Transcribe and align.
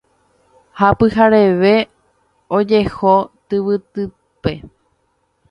ha 0.77 0.87
pyhareve 0.97 1.73
ojeho 2.57 3.13
tyvytýpe 3.47 4.53